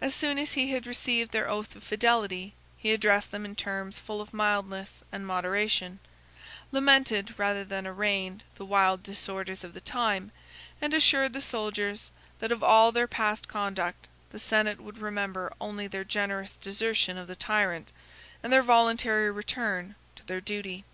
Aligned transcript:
As 0.00 0.14
soon 0.14 0.38
as 0.38 0.52
he 0.52 0.70
had 0.70 0.86
received 0.86 1.32
their 1.32 1.48
oath 1.50 1.74
of 1.74 1.82
fidelity, 1.82 2.54
he 2.76 2.92
addressed 2.92 3.32
them 3.32 3.44
in 3.44 3.56
terms 3.56 3.98
full 3.98 4.20
of 4.20 4.32
mildness 4.32 5.02
and 5.10 5.26
moderation; 5.26 5.98
lamented, 6.70 7.36
rather 7.36 7.64
than 7.64 7.84
arraigned 7.84 8.44
the 8.54 8.64
wild 8.64 9.02
disorders 9.02 9.64
of 9.64 9.74
the 9.74 9.80
times, 9.80 10.30
and 10.80 10.94
assured 10.94 11.32
the 11.32 11.42
soldiers, 11.42 12.12
that 12.38 12.52
of 12.52 12.62
all 12.62 12.92
their 12.92 13.08
past 13.08 13.48
conduct 13.48 14.06
the 14.30 14.38
senate 14.38 14.80
would 14.80 14.98
remember 14.98 15.52
only 15.60 15.88
their 15.88 16.04
generous 16.04 16.56
desertion 16.56 17.18
of 17.18 17.26
the 17.26 17.34
tyrant, 17.34 17.90
and 18.44 18.52
their 18.52 18.62
voluntary 18.62 19.32
return 19.32 19.96
to 20.14 20.24
their 20.24 20.40
duty. 20.40 20.84